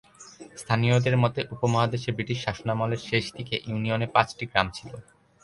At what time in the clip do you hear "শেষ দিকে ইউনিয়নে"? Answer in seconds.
3.09-4.07